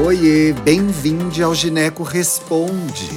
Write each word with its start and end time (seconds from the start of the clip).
Oiê, 0.00 0.54
bem-vindo 0.64 1.44
ao 1.44 1.54
Gineco 1.54 2.02
Responde, 2.02 3.10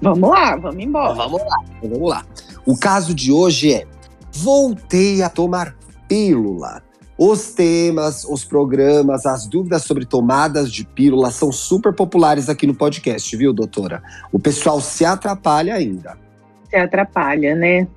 Vamos 0.00 0.30
lá, 0.30 0.54
vamos 0.54 0.84
embora. 0.84 1.14
Vamos 1.14 1.40
lá, 1.40 1.64
vamos 1.82 2.08
lá. 2.08 2.24
O 2.64 2.78
caso 2.78 3.12
de 3.12 3.32
hoje 3.32 3.74
é: 3.74 3.88
voltei 4.32 5.20
a 5.20 5.28
tomar 5.28 5.74
pílula. 6.06 6.80
Os 7.18 7.54
temas, 7.54 8.24
os 8.24 8.44
programas, 8.44 9.26
as 9.26 9.44
dúvidas 9.44 9.82
sobre 9.82 10.06
tomadas 10.06 10.70
de 10.70 10.84
pílula 10.84 11.32
são 11.32 11.50
super 11.50 11.92
populares 11.92 12.48
aqui 12.48 12.68
no 12.68 12.74
podcast, 12.76 13.36
viu, 13.36 13.52
doutora? 13.52 14.00
O 14.30 14.38
pessoal 14.38 14.80
se 14.80 15.04
atrapalha 15.04 15.74
ainda. 15.74 16.16
Se 16.70 16.76
atrapalha, 16.76 17.56
né? 17.56 17.88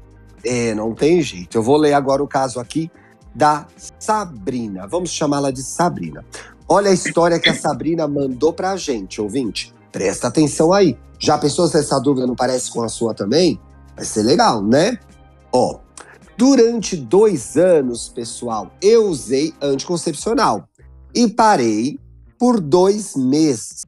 É, 0.43 0.73
não 0.73 0.95
tem 0.95 1.21
jeito. 1.21 1.59
Eu 1.59 1.61
vou 1.61 1.77
ler 1.77 1.93
agora 1.93 2.23
o 2.23 2.27
caso 2.27 2.59
aqui 2.59 2.89
da 3.33 3.65
Sabrina. 3.99 4.87
Vamos 4.87 5.11
chamá-la 5.11 5.51
de 5.51 5.63
Sabrina. 5.63 6.25
Olha 6.67 6.89
a 6.89 6.93
história 6.93 7.39
que 7.39 7.49
a 7.49 7.55
Sabrina 7.55 8.07
mandou 8.07 8.53
pra 8.53 8.77
gente, 8.77 9.21
ouvinte. 9.21 9.73
Presta 9.91 10.27
atenção 10.27 10.71
aí. 10.71 10.97
Já 11.19 11.37
pensou 11.37 11.67
se 11.67 11.77
essa 11.77 11.99
dúvida 11.99 12.25
não 12.25 12.35
parece 12.35 12.71
com 12.71 12.81
a 12.81 12.89
sua 12.89 13.13
também? 13.13 13.59
Vai 13.95 14.05
ser 14.05 14.23
legal, 14.23 14.63
né? 14.63 14.97
Ó, 15.51 15.79
durante 16.37 16.95
dois 16.95 17.57
anos, 17.57 18.09
pessoal, 18.09 18.71
eu 18.81 19.07
usei 19.07 19.53
anticoncepcional 19.61 20.67
e 21.13 21.27
parei 21.27 21.99
por 22.39 22.59
dois 22.59 23.15
meses. 23.15 23.85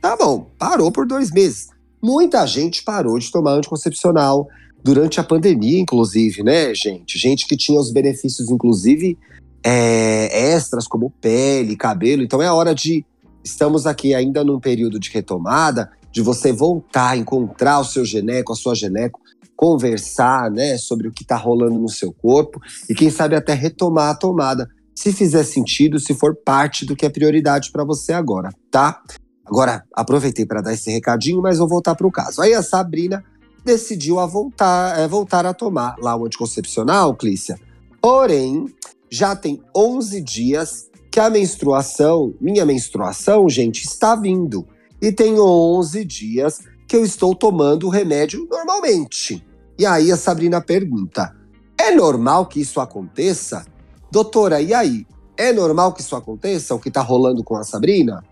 Tá 0.00 0.16
bom, 0.16 0.50
parou 0.58 0.90
por 0.90 1.06
dois 1.06 1.30
meses. 1.30 1.68
Muita 2.02 2.46
gente 2.46 2.82
parou 2.82 3.18
de 3.18 3.30
tomar 3.30 3.52
anticoncepcional 3.52 4.48
durante 4.84 5.18
a 5.18 5.24
pandemia, 5.24 5.80
inclusive, 5.80 6.42
né, 6.42 6.74
gente? 6.74 7.18
Gente 7.18 7.46
que 7.46 7.56
tinha 7.56 7.80
os 7.80 7.90
benefícios, 7.90 8.50
inclusive, 8.50 9.18
é, 9.64 10.52
extras, 10.52 10.86
como 10.86 11.10
pele, 11.22 11.74
cabelo. 11.74 12.22
Então 12.22 12.42
é 12.42 12.52
hora 12.52 12.74
de. 12.74 13.04
Estamos 13.42 13.86
aqui 13.86 14.14
ainda 14.14 14.44
num 14.44 14.60
período 14.60 14.98
de 15.00 15.10
retomada, 15.10 15.90
de 16.12 16.20
você 16.20 16.52
voltar 16.52 17.16
encontrar 17.16 17.80
o 17.80 17.84
seu 17.84 18.04
geneco, 18.04 18.52
a 18.52 18.56
sua 18.56 18.74
geneco, 18.74 19.20
conversar, 19.56 20.50
né, 20.50 20.76
sobre 20.78 21.08
o 21.08 21.12
que 21.12 21.22
está 21.22 21.36
rolando 21.36 21.78
no 21.78 21.88
seu 21.88 22.12
corpo 22.12 22.60
e 22.88 22.94
quem 22.94 23.10
sabe 23.10 23.36
até 23.36 23.52
retomar 23.52 24.10
a 24.10 24.14
tomada, 24.14 24.68
se 24.94 25.12
fizer 25.12 25.44
sentido, 25.44 25.98
se 25.98 26.14
for 26.14 26.34
parte 26.34 26.86
do 26.86 26.96
que 26.96 27.04
é 27.04 27.10
prioridade 27.10 27.70
para 27.70 27.84
você 27.84 28.12
agora, 28.12 28.50
tá? 28.70 29.02
Agora, 29.44 29.84
aproveitei 29.94 30.46
para 30.46 30.62
dar 30.62 30.72
esse 30.72 30.90
recadinho, 30.90 31.42
mas 31.42 31.58
vou 31.58 31.68
voltar 31.68 31.94
para 31.94 32.06
o 32.06 32.12
caso. 32.12 32.40
Aí 32.40 32.54
a 32.54 32.62
Sabrina 32.62 33.22
decidiu 33.64 34.20
a 34.20 34.26
voltar, 34.26 34.98
é, 34.98 35.08
voltar 35.08 35.46
a 35.46 35.54
tomar 35.54 35.96
lá 35.98 36.14
o 36.14 36.26
anticoncepcional, 36.26 37.14
Clícia. 37.14 37.58
Porém, 38.00 38.66
já 39.10 39.34
tem 39.34 39.62
11 39.74 40.20
dias 40.20 40.90
que 41.10 41.20
a 41.20 41.30
menstruação, 41.30 42.34
minha 42.40 42.66
menstruação, 42.66 43.48
gente, 43.48 43.84
está 43.84 44.14
vindo. 44.14 44.66
E 45.00 45.12
tem 45.12 45.38
11 45.38 46.04
dias 46.04 46.60
que 46.88 46.96
eu 46.96 47.04
estou 47.04 47.34
tomando 47.34 47.86
o 47.86 47.90
remédio 47.90 48.46
normalmente. 48.50 49.44
E 49.78 49.86
aí 49.86 50.10
a 50.10 50.16
Sabrina 50.16 50.60
pergunta: 50.60 51.34
é 51.78 51.90
normal 51.90 52.46
que 52.46 52.60
isso 52.60 52.80
aconteça? 52.80 53.64
Doutora, 54.10 54.60
e 54.60 54.72
aí? 54.72 55.06
É 55.36 55.52
normal 55.52 55.92
que 55.92 56.00
isso 56.00 56.14
aconteça, 56.14 56.74
o 56.74 56.78
que 56.78 56.88
está 56.88 57.00
rolando 57.00 57.42
com 57.42 57.56
a 57.56 57.64
Sabrina? 57.64 58.24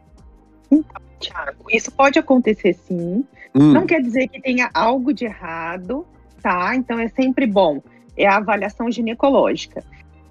Então, 0.71 1.03
Tiago, 1.19 1.65
isso 1.69 1.91
pode 1.91 2.19
acontecer 2.19 2.79
sim. 2.87 3.25
Hum. 3.55 3.73
Não 3.73 3.87
quer 3.87 4.01
dizer 4.01 4.29
que 4.29 4.41
tenha 4.41 4.71
algo 4.73 5.13
de 5.13 5.25
errado, 5.25 6.07
tá? 6.43 6.75
Então 6.75 6.99
é 6.99 7.09
sempre 7.09 7.47
bom. 7.47 7.83
É 8.17 8.27
a 8.27 8.37
avaliação 8.37 8.91
ginecológica. 8.91 9.85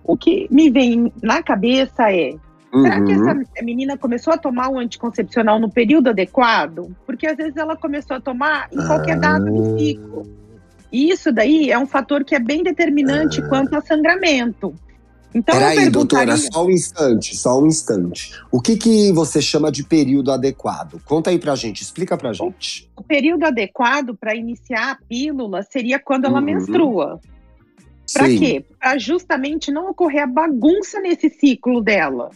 O 0.04 0.18
que 0.18 0.48
me 0.52 0.70
vem 0.70 1.12
na 1.22 1.42
cabeça 1.44 2.12
é: 2.12 2.34
uhum. 2.74 2.81
será 2.81 3.02
que 3.04 3.12
essa 3.12 3.34
uhum. 3.34 3.44
menina 3.64 3.98
começou 3.98 4.34
a 4.34 4.38
tomar 4.38 4.70
o 4.70 4.76
um 4.76 4.80
anticoncepcional 4.80 5.60
no 5.60 5.70
período 5.70 6.10
adequado? 6.10 6.96
Porque 7.06 7.28
às 7.28 7.38
vezes 7.38 7.58
ela 7.58 7.76
começou 7.76 8.18
a 8.18 8.22
tomar 8.22 8.68
em 8.72 8.86
qualquer 8.88 9.20
data 9.20 9.46
do 9.46 9.80
ciclo. 9.80 10.42
E 10.92 11.10
isso 11.10 11.31
daí 11.31 11.72
é 11.72 11.80
um 11.80 11.86
fator 11.86 12.24
que 12.24 12.36
é 12.36 12.40
bem 12.40 12.64
determinante 12.64 13.42
ah. 13.42 13.48
quanto 13.48 13.76
a 13.76 13.81
sangramento. 13.81 14.76
Então, 15.34 15.56
Peraí, 15.56 15.90
doutora, 15.90 16.36
só 16.36 16.66
um 16.66 16.69
instante, 16.69 17.36
só 17.38 17.62
um 17.62 17.66
instante. 17.66 18.31
O 18.52 18.62
que, 18.62 18.75
que 18.75 19.12
você 19.14 19.42
chama 19.42 19.72
de 19.72 19.84
período 19.84 20.31
adequado? 20.31 21.02
Conta 21.06 21.30
aí 21.30 21.40
pra 21.40 21.56
gente, 21.56 21.81
explica 21.81 22.18
pra 22.18 22.34
gente. 22.34 22.90
O 22.97 23.02
período 23.02 23.45
adequado 23.45 24.16
para 24.16 24.36
iniciar 24.36 24.92
a 24.92 24.98
pílula 25.07 25.63
seria 25.63 26.00
quando 26.00 26.25
ela 26.25 26.39
uhum. 26.39 26.45
menstrua. 26.45 27.19
Para 28.13 28.28
quê? 28.28 28.66
Para 28.78 28.98
justamente 28.98 29.72
não 29.72 29.89
ocorrer 29.89 30.24
a 30.24 30.28
bagunça 30.28 31.00
nesse 31.00 31.30
ciclo 31.30 31.81
dela. 31.81 32.30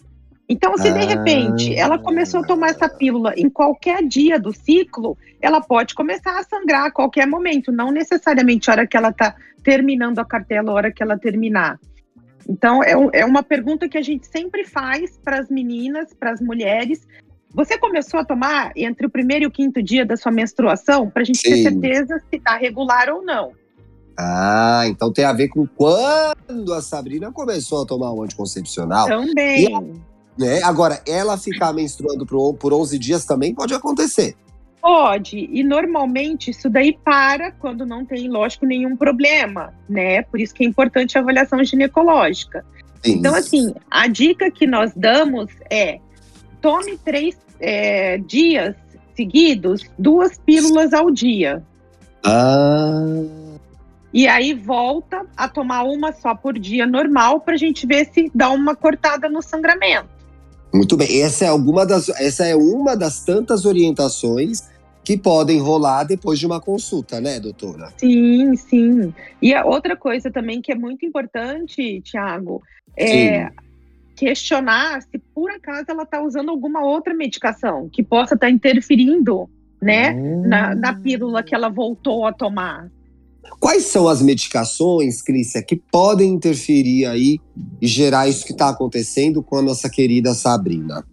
Então, 0.48 0.78
se 0.78 0.92
de 0.92 1.00
ah. 1.00 1.06
repente 1.06 1.76
ela 1.76 1.98
começou 1.98 2.42
a 2.42 2.44
tomar 2.44 2.70
essa 2.70 2.88
pílula 2.88 3.34
em 3.36 3.50
qualquer 3.50 4.08
dia 4.08 4.40
do 4.40 4.54
ciclo, 4.54 5.18
ela 5.42 5.60
pode 5.60 5.96
começar 5.96 6.40
a 6.40 6.44
sangrar 6.44 6.86
a 6.86 6.92
qualquer 6.92 7.28
momento, 7.28 7.72
não 7.72 7.92
necessariamente 7.92 8.70
a 8.70 8.74
hora 8.74 8.88
que 8.88 8.96
ela 8.96 9.10
está 9.10 9.36
terminando 9.64 10.20
a 10.20 10.26
cartela, 10.26 10.72
a 10.72 10.76
hora 10.76 10.92
que 10.92 11.02
ela 11.02 11.18
terminar. 11.18 11.80
Então, 12.48 12.84
é, 12.84 12.94
é 13.14 13.26
uma 13.26 13.44
pergunta 13.44 13.90
que 13.90 13.98
a 13.98 14.02
gente 14.02 14.28
sempre 14.28 14.64
faz 14.64 15.18
para 15.24 15.40
as 15.40 15.50
meninas, 15.50 16.14
para 16.14 16.32
as 16.32 16.42
mulheres. 16.42 17.08
Você 17.54 17.78
começou 17.78 18.20
a 18.20 18.26
tomar 18.26 18.72
entre 18.76 19.08
o 19.08 19.10
primeiro 19.10 19.46
e 19.46 19.48
o 19.48 19.52
quinto 19.52 19.82
dia 19.82 20.06
da 20.06 20.18
sua 20.18 20.32
menstruação 20.32 21.10
para 21.10 21.22
a 21.22 21.26
gente 21.26 21.40
Sim. 21.40 21.50
ter 21.50 21.64
certeza 21.64 22.20
se 22.30 22.36
está 22.36 22.58
regular 22.58 23.10
ou 23.10 23.24
não. 23.24 23.52
Ah, 24.18 24.84
então 24.88 25.12
tem 25.12 25.26
a 25.26 25.34
ver 25.34 25.50
com 25.50 25.68
quando 25.68 26.74
a 26.74 26.82
Sabrina 26.82 27.32
começou 27.32 27.84
a 27.84 27.86
tomar 27.86 28.12
o 28.12 28.24
anticoncepcional. 28.24 29.08
Também. 29.08 29.68
né, 30.38 30.62
agora, 30.64 31.02
ela 31.06 31.38
ficar 31.38 31.74
menstruando 31.74 32.26
por, 32.26 32.54
por 32.54 32.74
11 32.74 32.98
dias 32.98 33.26
também 33.26 33.54
pode 33.54 33.74
acontecer. 33.74 34.36
Pode, 34.86 35.50
e 35.52 35.64
normalmente 35.64 36.52
isso 36.52 36.70
daí 36.70 36.96
para 37.04 37.52
quando 37.52 37.88
não 37.88 38.06
tem, 38.06 38.30
lógico, 38.30 38.68
nenhum 38.68 38.96
problema, 38.96 39.74
né? 39.90 40.22
Por 40.22 40.40
isso 40.40 40.54
que 40.54 40.64
é 40.64 40.68
importante 40.68 41.18
a 41.18 41.22
avaliação 41.22 41.64
ginecológica. 41.64 42.64
Sim. 43.04 43.14
Então, 43.14 43.34
assim, 43.34 43.74
a 43.90 44.08
dica 44.08 44.52
que 44.52 44.68
nós 44.68 44.94
damos 44.96 45.50
é 45.72 45.98
tome 46.62 47.00
três 47.00 47.36
é, 47.60 48.20
dias 48.20 48.76
seguidos, 49.16 49.90
duas 49.98 50.38
pílulas 50.38 50.94
ao 50.94 51.10
dia. 51.10 51.64
Ah. 52.24 53.24
E 54.14 54.28
aí 54.28 54.54
volta 54.54 55.26
a 55.36 55.50
tomar 55.50 55.82
uma 55.82 56.14
só 56.14 56.36
por 56.36 56.60
dia 56.60 56.86
normal 56.86 57.40
para 57.40 57.56
a 57.56 57.58
gente 57.58 57.88
ver 57.88 58.08
se 58.14 58.32
dá 58.36 58.52
uma 58.52 58.76
cortada 58.76 59.28
no 59.28 59.42
sangramento. 59.42 60.10
Muito 60.72 60.96
bem. 60.96 61.24
Essa 61.24 61.46
é 61.46 61.48
alguma 61.48 61.88
das, 61.88 62.08
essa 62.10 62.46
é 62.46 62.56
uma 62.56 62.96
das 62.96 63.22
tantas 63.22 63.66
orientações 63.66 64.75
que 65.06 65.16
podem 65.16 65.60
rolar 65.60 66.04
depois 66.04 66.40
de 66.40 66.48
uma 66.48 66.60
consulta, 66.60 67.22
né, 67.22 67.40
doutora? 67.40 67.94
Sim, 67.98 68.56
sim. 68.56 69.14
E 69.40 69.54
a 69.54 69.64
outra 69.64 69.96
coisa 69.96 70.32
também 70.32 70.64
que 70.64 70.72
é 70.72 70.76
muito 70.76 71.06
importante, 71.06 72.02
Tiago, 72.02 72.64
é 72.98 73.46
sim. 73.46 73.52
questionar 74.16 75.04
se 75.04 75.20
por 75.34 75.52
acaso 75.52 75.86
ela 75.90 76.04
está 76.04 76.20
usando 76.20 76.50
alguma 76.50 76.84
outra 76.84 77.14
medicação 77.14 77.88
que 77.88 78.02
possa 78.02 78.34
estar 78.34 78.48
tá 78.48 78.52
interferindo, 78.52 79.48
né, 79.80 80.12
hum. 80.14 80.48
na, 80.48 80.74
na 80.74 80.94
pílula 80.96 81.44
que 81.44 81.54
ela 81.54 81.70
voltou 81.70 82.26
a 82.26 82.34
tomar. 82.34 82.90
Quais 83.60 83.86
são 83.86 84.08
as 84.08 84.24
medicações, 84.24 85.22
Clícia, 85.22 85.62
que 85.62 85.76
podem 85.76 86.34
interferir 86.34 87.06
aí 87.06 87.40
e 87.80 87.86
gerar 87.86 88.28
isso 88.28 88.44
que 88.44 88.54
está 88.54 88.70
acontecendo 88.70 89.44
com 89.44 89.58
a 89.58 89.62
nossa 89.62 89.88
querida 89.88 90.34
Sabrina? 90.34 91.06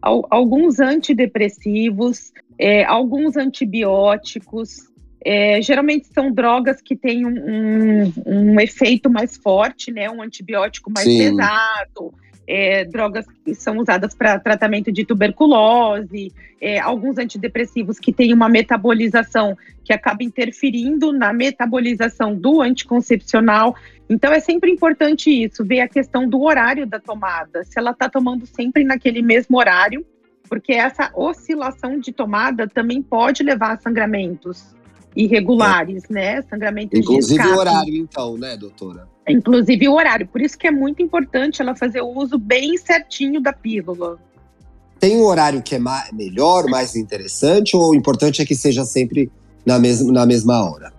Alguns 0.00 0.80
antidepressivos, 0.80 2.32
é, 2.58 2.84
alguns 2.84 3.36
antibióticos. 3.36 4.88
É, 5.24 5.60
geralmente 5.60 6.06
são 6.06 6.32
drogas 6.32 6.80
que 6.80 6.94
têm 6.94 7.26
um, 7.26 7.34
um, 7.34 8.12
um, 8.24 8.60
efeito 8.60 9.10
mais 9.10 9.36
forte, 9.36 9.90
né? 9.90 10.08
Um 10.08 10.22
antibiótico 10.22 10.90
mais 10.90 11.06
Sim. 11.06 11.18
pesado. 11.18 12.14
É, 12.50 12.86
drogas 12.86 13.26
que 13.44 13.54
são 13.54 13.76
usadas 13.76 14.14
para 14.14 14.40
tratamento 14.40 14.90
de 14.90 15.04
tuberculose, 15.04 16.32
é, 16.58 16.78
alguns 16.78 17.18
antidepressivos 17.18 17.98
que 17.98 18.10
têm 18.10 18.32
uma 18.32 18.48
metabolização 18.48 19.54
que 19.84 19.92
acaba 19.92 20.24
interferindo 20.24 21.12
na 21.12 21.30
metabolização 21.30 22.34
do 22.34 22.62
anticoncepcional. 22.62 23.76
Então 24.08 24.32
é 24.32 24.40
sempre 24.40 24.70
importante 24.70 25.30
isso, 25.30 25.62
ver 25.62 25.80
a 25.80 25.88
questão 25.88 26.26
do 26.26 26.42
horário 26.42 26.86
da 26.86 26.98
tomada, 26.98 27.64
se 27.64 27.78
ela 27.78 27.90
está 27.90 28.08
tomando 28.08 28.46
sempre 28.46 28.82
naquele 28.82 29.20
mesmo 29.20 29.58
horário, 29.58 30.02
porque 30.48 30.72
essa 30.72 31.10
oscilação 31.14 32.00
de 32.00 32.12
tomada 32.12 32.66
também 32.66 33.02
pode 33.02 33.42
levar 33.42 33.72
a 33.72 33.76
sangramentos 33.76 34.74
irregulares, 35.14 36.04
é. 36.10 36.12
né? 36.12 36.42
Sangramentos 36.42 36.98
Inclusive 36.98 37.46
o 37.46 37.58
horário, 37.58 37.94
então, 37.94 38.38
né, 38.38 38.56
doutora? 38.56 39.06
Inclusive 39.28 39.88
o 39.88 39.94
horário. 39.94 40.26
Por 40.26 40.40
isso 40.40 40.56
que 40.56 40.66
é 40.66 40.70
muito 40.70 41.02
importante 41.02 41.60
ela 41.60 41.74
fazer 41.74 42.00
o 42.00 42.08
uso 42.08 42.38
bem 42.38 42.76
certinho 42.76 43.40
da 43.40 43.52
pílula. 43.52 44.18
Tem 44.98 45.16
um 45.16 45.24
horário 45.24 45.62
que 45.62 45.74
é 45.74 45.78
mais, 45.78 46.10
melhor, 46.12 46.66
mais 46.68 46.96
interessante, 46.96 47.76
ou 47.76 47.90
o 47.90 47.94
importante 47.94 48.42
é 48.42 48.46
que 48.46 48.54
seja 48.54 48.84
sempre 48.84 49.30
na 49.64 49.78
mesma, 49.78 50.12
na 50.12 50.26
mesma 50.26 50.64
hora? 50.64 50.92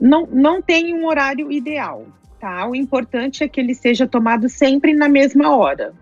Não, 0.00 0.26
não 0.30 0.60
tem 0.60 0.94
um 0.94 1.06
horário 1.06 1.50
ideal, 1.50 2.04
tá? 2.38 2.68
O 2.68 2.74
importante 2.74 3.42
é 3.42 3.48
que 3.48 3.58
ele 3.58 3.74
seja 3.74 4.06
tomado 4.06 4.48
sempre 4.48 4.92
na 4.92 5.08
mesma 5.08 5.56
hora. 5.56 5.94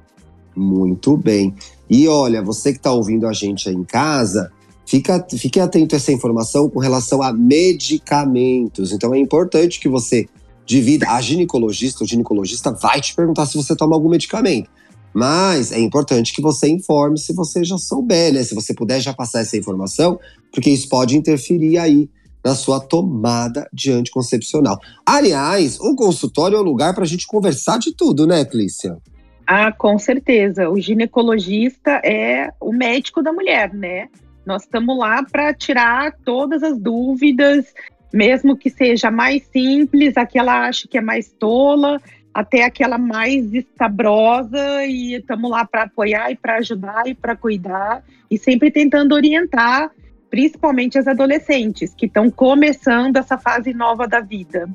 Muito 0.56 1.16
bem. 1.16 1.54
E 1.88 2.08
olha, 2.08 2.42
você 2.42 2.72
que 2.72 2.78
está 2.78 2.92
ouvindo 2.92 3.26
a 3.26 3.32
gente 3.32 3.69
aí 3.69 3.75
em 3.75 3.84
casa, 3.84 4.50
fica, 4.86 5.25
fique 5.36 5.60
atento 5.60 5.94
a 5.94 5.98
essa 5.98 6.12
informação 6.12 6.69
com 6.69 6.81
relação 6.81 7.22
a 7.22 7.32
medicamentos. 7.32 8.92
Então 8.92 9.14
é 9.14 9.19
importante 9.19 9.78
que 9.78 9.88
você 9.88 10.28
divida. 10.66 11.11
A 11.11 11.20
ginecologista, 11.20 12.05
o 12.05 12.06
ginecologista 12.06 12.72
vai 12.72 13.00
te 13.00 13.14
perguntar 13.14 13.46
se 13.46 13.56
você 13.56 13.75
toma 13.76 13.94
algum 13.94 14.08
medicamento. 14.08 14.70
Mas 15.12 15.70
é 15.70 15.78
importante 15.78 16.32
que 16.34 16.43
você 16.43 16.69
informe 16.69 17.19
se 17.19 17.32
você 17.32 17.62
já 17.62 17.78
souber, 17.78 18.32
né? 18.32 18.43
Se 18.43 18.55
você 18.55 18.75
puder 18.75 19.00
já 19.00 19.14
passar 19.14 19.40
essa 19.40 19.56
informação, 19.56 20.19
porque 20.52 20.70
isso 20.70 20.88
pode 20.88 21.16
interferir 21.16 21.78
aí 21.78 22.08
na 22.44 22.55
sua 22.55 22.81
tomada 22.81 23.69
de 23.72 23.90
anticoncepcional. 23.93 24.78
Aliás, 25.06 25.78
o 25.81 25.94
consultório 25.94 26.56
é 26.56 26.61
o 26.61 26.64
lugar 26.64 26.94
para 26.94 27.05
a 27.05 27.06
gente 27.06 27.26
conversar 27.26 27.78
de 27.78 27.94
tudo, 27.94 28.26
né, 28.26 28.44
Clícia? 28.44 28.99
Ah, 29.46 29.72
com 29.72 29.99
certeza. 29.99 30.69
O 30.69 30.78
ginecologista 30.78 32.02
é 32.05 32.50
o 32.60 32.72
médico 32.72 33.22
da 33.22 33.32
mulher, 33.32 33.72
né? 33.72 34.08
Nós 34.44 34.62
estamos 34.62 34.99
lá 34.99 35.22
para 35.22 35.55
tirar 35.55 36.12
todas 36.25 36.62
as 36.62 36.78
dúvidas, 36.78 37.67
mesmo 38.14 38.56
que 38.56 38.70
seja 38.70 39.11
mais 39.11 39.43
simples, 39.52 40.16
aquela 40.16 40.69
acha 40.69 40.87
que 40.87 40.96
é 40.96 41.00
mais 41.00 41.34
tola, 41.37 42.00
até 42.32 42.62
aquela 42.62 42.96
mais 42.96 43.52
escabrosa, 43.52 44.84
e 44.87 45.14
estamos 45.14 45.50
lá 45.50 45.64
para 45.64 45.82
apoiar 45.82 46.31
e 46.31 46.37
para 46.37 46.58
ajudar 46.58 47.08
e 47.08 47.14
para 47.14 47.34
cuidar, 47.34 48.05
e 48.31 48.38
sempre 48.38 48.70
tentando 48.70 49.16
orientar, 49.16 49.90
principalmente 50.31 50.96
as 50.96 51.08
adolescentes 51.08 51.93
que 51.93 52.06
estão 52.06 52.31
começando 52.31 53.16
essa 53.16 53.37
fase 53.37 53.75
nova 53.75 54.06
da 54.06 54.20
vida. 54.20 54.69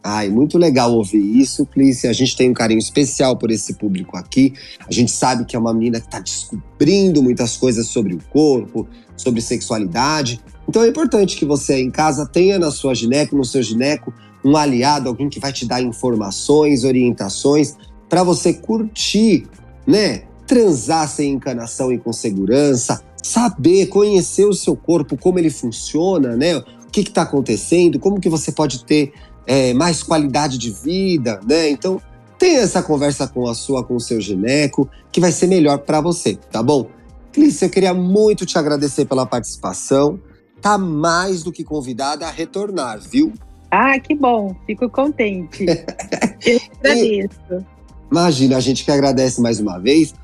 Ai, 0.00 0.28
muito 0.28 0.56
legal 0.56 0.92
ouvir 0.92 1.18
isso, 1.18 1.66
Clícia. 1.66 2.08
A 2.08 2.12
gente 2.12 2.36
tem 2.36 2.48
um 2.48 2.54
carinho 2.54 2.78
especial 2.78 3.36
por 3.36 3.50
esse 3.50 3.74
público 3.74 4.16
aqui. 4.16 4.54
A 4.88 4.92
gente 4.92 5.10
sabe 5.10 5.44
que 5.44 5.56
é 5.56 5.58
uma 5.58 5.74
menina 5.74 5.98
que 6.00 6.06
está 6.06 6.20
descobrindo 6.20 7.20
muitas 7.24 7.56
coisas 7.56 7.88
sobre 7.88 8.14
o 8.14 8.22
corpo, 8.30 8.88
sobre 9.16 9.40
sexualidade. 9.40 10.40
Então 10.68 10.82
é 10.82 10.88
importante 10.88 11.36
que 11.36 11.46
você 11.46 11.80
em 11.80 11.90
casa 11.90 12.26
tenha 12.26 12.58
na 12.58 12.70
sua 12.70 12.94
gineco, 12.94 13.34
no 13.34 13.44
seu 13.44 13.62
gineco, 13.62 14.12
um 14.44 14.56
aliado, 14.56 15.08
alguém 15.08 15.28
que 15.28 15.40
vai 15.40 15.52
te 15.52 15.66
dar 15.66 15.80
informações, 15.80 16.84
orientações 16.84 17.74
para 18.08 18.22
você 18.22 18.52
curtir, 18.52 19.46
né? 19.86 20.24
Transar 20.46 21.08
sem 21.08 21.32
encanação 21.32 21.90
e 21.92 21.98
com 21.98 22.12
segurança, 22.12 23.02
saber, 23.22 23.86
conhecer 23.86 24.44
o 24.44 24.54
seu 24.54 24.76
corpo, 24.76 25.16
como 25.16 25.38
ele 25.38 25.50
funciona, 25.50 26.36
né? 26.36 26.56
O 26.56 26.90
que 26.92 27.00
está 27.00 27.22
acontecendo, 27.22 27.98
como 27.98 28.20
que 28.20 28.28
você 28.28 28.52
pode 28.52 28.84
ter 28.84 29.12
é, 29.46 29.72
mais 29.74 30.02
qualidade 30.02 30.58
de 30.58 30.70
vida, 30.70 31.40
né? 31.46 31.70
Então, 31.70 32.00
tenha 32.38 32.60
essa 32.60 32.82
conversa 32.82 33.26
com 33.26 33.48
a 33.48 33.54
sua, 33.54 33.82
com 33.82 33.96
o 33.96 34.00
seu 34.00 34.20
gineco, 34.20 34.88
que 35.10 35.20
vai 35.20 35.32
ser 35.32 35.46
melhor 35.46 35.78
para 35.78 36.00
você, 36.00 36.36
tá 36.50 36.62
bom? 36.62 36.88
Clícia, 37.32 37.66
eu 37.66 37.70
queria 37.70 37.92
muito 37.92 38.46
te 38.46 38.58
agradecer 38.58 39.04
pela 39.04 39.26
participação. 39.26 40.18
Tá 40.60 40.76
mais 40.76 41.42
do 41.42 41.52
que 41.52 41.64
convidada 41.64 42.26
a 42.26 42.30
retornar, 42.30 43.00
viu? 43.00 43.32
Ah, 43.70 43.98
que 43.98 44.14
bom, 44.14 44.54
fico 44.66 44.88
contente. 44.88 45.66
eu 46.44 46.60
agradeço. 46.80 47.66
Imagina, 48.10 48.56
a 48.56 48.60
gente 48.60 48.84
que 48.84 48.90
agradece 48.90 49.40
mais 49.40 49.60
uma 49.60 49.78
vez 49.78 50.14